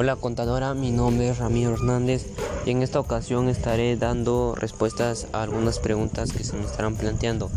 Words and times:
Hola 0.00 0.16
contadora, 0.16 0.72
mi 0.72 0.90
nombre 0.90 1.28
es 1.28 1.36
Ramiro 1.36 1.74
Hernández 1.74 2.24
y 2.64 2.70
en 2.70 2.80
esta 2.80 2.98
ocasión 2.98 3.50
estaré 3.50 3.98
dando 3.98 4.54
respuestas 4.54 5.26
a 5.34 5.42
algunas 5.42 5.78
preguntas 5.78 6.32
que 6.32 6.42
se 6.42 6.56
me 6.56 6.64
estarán 6.64 6.96
planteando. 6.96 7.50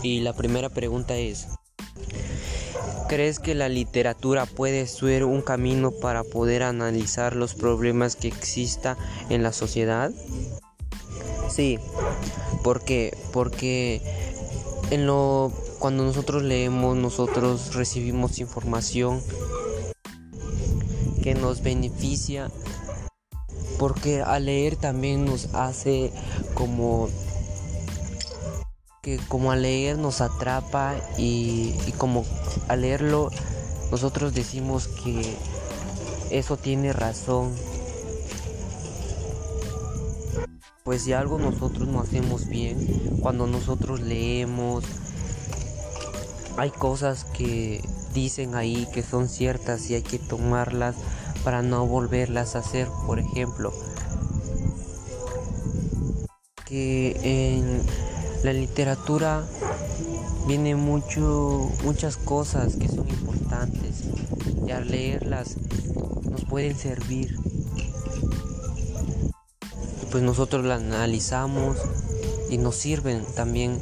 Y 0.00 0.20
la 0.20 0.34
primera 0.34 0.68
pregunta 0.68 1.16
es, 1.16 1.48
¿crees 3.08 3.40
que 3.40 3.56
la 3.56 3.68
literatura 3.68 4.46
puede 4.46 4.86
ser 4.86 5.24
un 5.24 5.42
camino 5.42 5.90
para 5.90 6.22
poder 6.22 6.62
analizar 6.62 7.34
los 7.34 7.54
problemas 7.54 8.14
que 8.14 8.28
exista 8.28 8.96
en 9.28 9.42
la 9.42 9.52
sociedad? 9.52 10.12
Sí, 11.50 11.80
¿por 12.62 12.84
qué? 12.84 13.18
Porque 13.32 14.00
cuando 15.80 16.04
nosotros 16.04 16.44
leemos, 16.44 16.96
nosotros 16.96 17.74
recibimos 17.74 18.38
información 18.38 19.20
nos 21.34 21.62
beneficia 21.62 22.50
porque 23.78 24.22
al 24.22 24.46
leer 24.46 24.76
también 24.76 25.24
nos 25.24 25.54
hace 25.54 26.12
como 26.54 27.08
que 29.02 29.18
como 29.28 29.52
al 29.52 29.62
leer 29.62 29.98
nos 29.98 30.20
atrapa 30.20 30.96
y, 31.16 31.74
y 31.86 31.92
como 31.96 32.24
al 32.66 32.82
leerlo 32.82 33.30
nosotros 33.90 34.34
decimos 34.34 34.88
que 34.88 35.36
eso 36.30 36.56
tiene 36.56 36.92
razón. 36.92 37.54
Pues 40.84 41.02
si 41.02 41.12
algo 41.12 41.38
nosotros 41.38 41.86
no 41.86 42.00
hacemos 42.00 42.48
bien 42.48 43.18
cuando 43.20 43.46
nosotros 43.46 44.00
leemos 44.00 44.84
hay 46.56 46.70
cosas 46.70 47.24
que 47.24 47.82
dicen 48.14 48.54
ahí 48.54 48.88
que 48.92 49.02
son 49.02 49.28
ciertas 49.28 49.88
y 49.90 49.94
hay 49.94 50.02
que 50.02 50.18
tomarlas 50.18 50.96
para 51.44 51.62
no 51.62 51.86
volverlas 51.86 52.56
a 52.56 52.60
hacer. 52.60 52.88
Por 53.06 53.18
ejemplo, 53.18 53.72
que 56.66 57.16
en 57.22 57.82
la 58.44 58.52
literatura 58.52 59.44
viene 60.46 60.74
mucho 60.74 61.70
muchas 61.84 62.16
cosas 62.16 62.76
que 62.76 62.88
son 62.88 63.08
importantes 63.08 64.04
y 64.66 64.70
al 64.70 64.88
leerlas 64.90 65.56
nos 66.30 66.44
pueden 66.44 66.76
servir. 66.76 67.36
pues 70.10 70.22
nosotros 70.22 70.64
las 70.64 70.80
analizamos 70.80 71.76
y 72.48 72.56
nos 72.56 72.76
sirven 72.76 73.24
también 73.36 73.78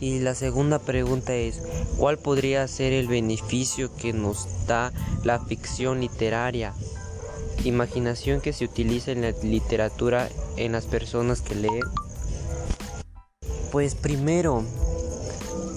y 0.00 0.18
la 0.20 0.34
segunda 0.34 0.78
pregunta 0.78 1.34
es, 1.34 1.60
¿cuál 1.98 2.18
podría 2.18 2.66
ser 2.68 2.92
el 2.92 3.06
beneficio 3.06 3.94
que 3.96 4.12
nos 4.14 4.66
da 4.66 4.92
la 5.24 5.38
ficción 5.38 6.00
literaria? 6.00 6.72
Imaginación 7.64 8.40
que 8.40 8.54
se 8.54 8.64
utiliza 8.64 9.12
en 9.12 9.20
la 9.20 9.32
literatura 9.42 10.28
en 10.56 10.72
las 10.72 10.86
personas 10.86 11.42
que 11.42 11.54
leen. 11.54 11.82
Pues 13.70 13.94
primero, 13.94 14.64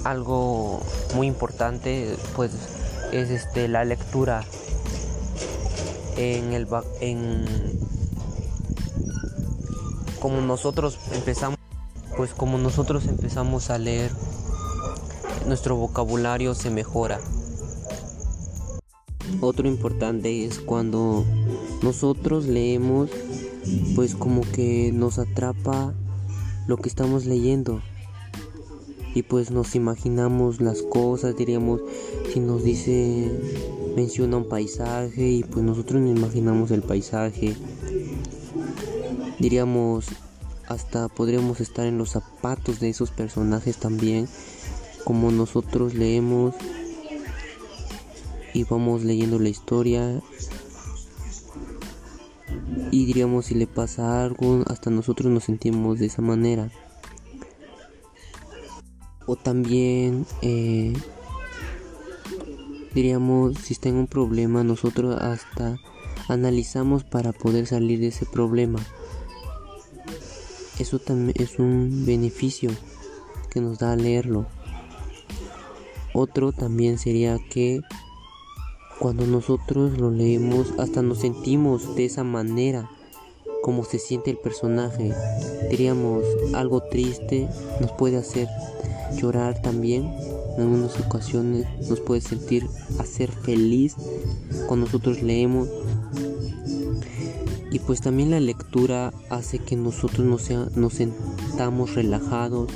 algo 0.06 0.82
muy 1.16 1.28
importante 1.28 2.16
pues 2.36 2.52
es 3.12 3.30
este 3.30 3.68
la 3.68 3.84
lectura 3.84 4.44
en 6.18 6.54
el 6.54 6.68
en 7.02 7.46
como 10.20 10.40
nosotros 10.40 10.98
empezamos 11.14 11.60
pues 12.18 12.34
como 12.34 12.58
nosotros 12.58 13.06
empezamos 13.08 13.70
a 13.70 13.78
leer, 13.78 14.12
nuestro 15.48 15.76
vocabulario 15.76 16.54
se 16.56 16.70
mejora. 16.70 17.20
Otro 19.42 19.68
importante 19.68 20.46
es 20.46 20.60
cuando 20.60 21.26
nosotros 21.82 22.46
leemos, 22.46 23.10
pues 23.96 24.16
como 24.16 24.42
que 24.42 24.92
nos 24.94 25.20
atrapa 25.20 25.94
lo 26.68 26.78
que 26.78 26.90
estamos 26.90 27.26
leyendo. 27.26 27.82
Y 29.16 29.24
pues 29.24 29.52
nos 29.52 29.76
imaginamos 29.76 30.60
las 30.60 30.82
cosas, 30.82 31.36
diríamos, 31.36 31.82
si 32.32 32.40
nos 32.40 32.64
dice, 32.64 33.32
menciona 33.96 34.38
un 34.38 34.50
paisaje 34.50 35.30
y 35.30 35.44
pues 35.44 35.64
nosotros 35.64 36.02
nos 36.02 36.18
imaginamos 36.18 36.72
el 36.72 36.82
paisaje. 36.82 37.56
Diríamos, 39.40 40.08
hasta 40.68 41.08
podríamos 41.08 41.60
estar 41.62 41.86
en 41.86 41.98
los 41.98 42.12
zapatos 42.12 42.80
de 42.80 42.90
esos 42.90 43.12
personajes 43.12 43.78
también, 43.78 44.28
como 45.04 45.32
nosotros 45.32 45.94
leemos 45.94 46.56
y 48.54 48.64
vamos 48.66 49.04
leyendo 49.04 49.40
la 49.40 49.50
historia 49.50 50.22
y 52.92 53.06
diríamos 53.06 53.48
si 53.48 53.56
le 53.56 53.66
pasa 53.66 54.24
algo, 54.24 54.64
hasta 54.68 54.92
nosotros 54.92 55.32
nos 55.32 55.46
sentimos 55.46 55.98
de 56.00 56.06
esa 56.06 56.22
manera. 56.22 56.70
O 59.26 59.36
también 59.36 60.26
eh, 60.42 60.94
diríamos 62.94 63.58
si 63.58 63.74
está 63.74 63.90
en 63.90 63.96
un 63.96 64.08
problema, 64.08 64.64
nosotros 64.64 65.20
hasta 65.20 65.78
analizamos 66.28 67.04
para 67.04 67.34
poder 67.34 67.66
salir 67.66 68.00
de 68.00 68.08
ese 68.08 68.26
problema. 68.26 68.80
Eso 70.80 71.00
también 71.00 71.36
es 71.40 71.60
un 71.60 72.06
beneficio 72.06 72.72
que 73.50 73.62
nos 73.62 73.80
da 73.80 73.96
leerlo. 73.96 74.48
Otro 76.14 76.52
también 76.52 76.98
sería 76.98 77.38
que 77.50 77.82
cuando 79.00 79.26
nosotros 79.28 79.98
lo 79.98 80.12
leemos 80.12 80.74
hasta 80.78 81.02
nos 81.02 81.20
sentimos 81.20 81.96
de 81.96 82.06
esa 82.06 82.24
manera 82.24 82.90
como 83.62 83.84
se 83.84 84.00
siente 84.00 84.32
el 84.32 84.38
personaje. 84.38 85.14
Diríamos 85.70 86.24
algo 86.54 86.82
triste 86.84 87.48
nos 87.80 87.92
puede 87.92 88.18
hacer 88.18 88.48
llorar 89.16 89.62
también. 89.62 90.14
En 90.56 90.64
algunas 90.64 91.00
ocasiones 91.00 91.66
nos 91.90 92.00
puede 92.00 92.22
sentir 92.22 92.68
hacer 93.00 93.32
feliz 93.32 93.96
cuando 94.68 94.86
nosotros 94.86 95.22
leemos 95.24 95.70
y 97.74 97.80
pues 97.80 98.02
también 98.02 98.30
la 98.30 98.40
lectura 98.40 99.12
hace 99.32 99.58
que 99.58 99.76
nosotros 99.76 100.28
nos, 100.28 100.44
sea, 100.44 100.68
nos 100.76 100.94
sentamos 100.94 101.96
relajados, 101.96 102.70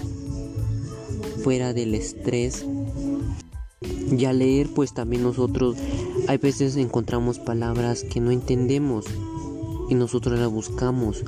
fuera 1.44 1.72
del 1.72 1.94
estrés. 1.94 2.66
Y 4.12 4.25
al 4.25 4.40
leer 4.40 4.69
pues 4.74 4.96
también 4.96 5.22
nosotros 5.22 5.78
hay 6.28 6.40
veces 6.40 6.78
encontramos 6.78 7.38
palabras 7.38 8.03
que 8.03 8.19
no 8.19 8.31
entendemos 8.31 9.06
y 9.88 9.94
nosotros 9.94 10.40
las 10.40 10.50
buscamos. 10.50 11.24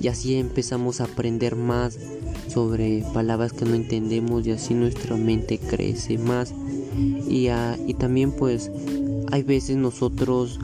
Y 0.00 0.06
así 0.06 0.36
empezamos 0.36 1.00
a 1.00 1.04
aprender 1.04 1.56
más 1.56 1.98
sobre 2.46 3.04
palabras 3.12 3.52
que 3.52 3.64
no 3.64 3.74
entendemos 3.74 4.46
y 4.46 4.52
así 4.52 4.74
nuestra 4.74 5.16
mente 5.16 5.58
crece 5.58 6.18
más. 6.18 6.54
Y, 7.28 7.48
y 7.48 7.94
también 7.94 8.30
pues 8.30 8.70
hay 9.32 9.42
veces 9.42 9.76
nosotros 9.76 10.60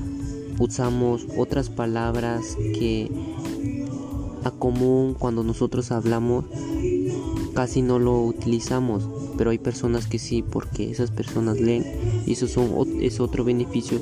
usamos 0.61 1.27
otras 1.37 1.71
palabras 1.71 2.57
que 2.79 3.11
a 4.45 4.51
común 4.51 5.17
cuando 5.19 5.43
nosotros 5.43 5.91
hablamos 5.91 6.45
casi 7.55 7.83
no 7.83 7.99
lo 7.99 8.23
utilizamos, 8.23 9.03
pero 9.37 9.51
hay 9.51 9.59
personas 9.59 10.07
que 10.07 10.19
sí, 10.19 10.43
porque 10.43 10.91
esas 10.91 11.11
personas 11.11 11.61
leen 11.61 11.85
y 12.27 12.33
eso 12.33 12.47
son, 12.47 12.71
es 13.01 13.21
otro 13.21 13.43
beneficio 13.43 13.99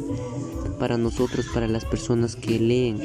para 0.78 0.98
nosotros, 0.98 1.46
para 1.54 1.66
las 1.66 1.84
personas 1.84 2.36
que 2.36 2.58
leen. 2.58 3.00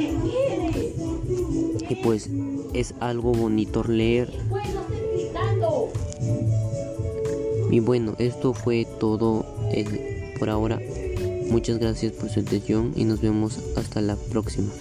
Y 1.90 1.96
pues 2.04 2.30
es 2.74 2.96
algo 3.00 3.32
bonito 3.34 3.84
leer. 3.84 4.32
Y 7.72 7.80
bueno, 7.80 8.16
esto 8.20 8.54
fue 8.54 8.86
todo 9.00 9.46
por 10.40 10.50
ahora. 10.50 10.80
Muchas 11.54 11.78
gracias 11.78 12.14
por 12.14 12.30
su 12.30 12.40
atención 12.40 12.94
y 12.96 13.04
nos 13.04 13.22
vemos 13.22 13.60
hasta 13.78 14.02
la 14.02 14.16
próxima. 14.16 14.72